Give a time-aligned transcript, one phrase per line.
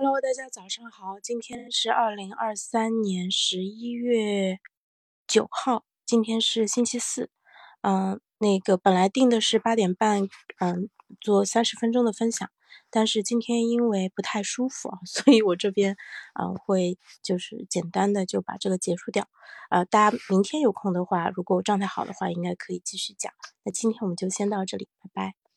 [0.00, 4.60] Hello，大家早上好，今天是二零二三年十一月
[5.26, 7.30] 九号，今天是星期四。
[7.82, 10.28] 嗯，那个本来定的是八点半，
[10.60, 10.88] 嗯，
[11.20, 12.48] 做三十分钟的分享，
[12.90, 15.96] 但是今天因为不太舒服啊， 所以我这边
[16.40, 19.26] 嗯会就是简单的就把这个结束掉。
[19.68, 23.32] 呃，大家明天有空的话，如果状态好的话，应该可以继续讲。
[23.64, 25.47] 那今天我们就先到这里，拜拜。